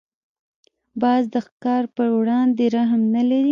باز 1.01 1.23
د 1.33 1.35
ښکار 1.45 1.83
پر 1.95 2.07
وړاندې 2.17 2.65
رحم 2.75 3.01
نه 3.15 3.23
لري 3.29 3.49